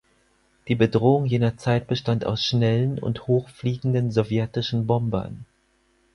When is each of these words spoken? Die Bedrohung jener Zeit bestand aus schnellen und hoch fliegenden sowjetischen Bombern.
Die 0.67 0.73
Bedrohung 0.73 1.25
jener 1.27 1.57
Zeit 1.57 1.85
bestand 1.85 2.25
aus 2.25 2.43
schnellen 2.43 2.97
und 2.97 3.27
hoch 3.27 3.49
fliegenden 3.49 4.09
sowjetischen 4.09 4.87
Bombern. 4.87 5.45